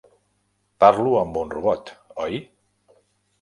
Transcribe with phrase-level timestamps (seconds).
[0.83, 1.93] Parlo amb un robot,
[2.25, 2.41] oi?